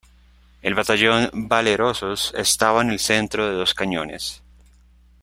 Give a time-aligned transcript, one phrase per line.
[0.63, 4.41] El batallón Valerosos estaba en el centro con dos cañones.